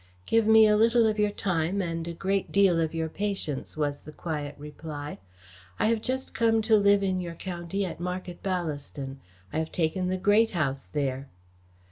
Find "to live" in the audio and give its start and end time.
6.63-7.03